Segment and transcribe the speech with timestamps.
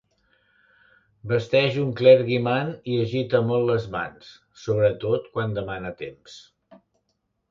[1.31, 4.31] Vesteix un clergyman i agita molt les mans,
[4.63, 6.41] sobretot quan demana temps.